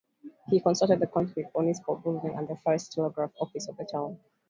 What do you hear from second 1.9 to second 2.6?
building and the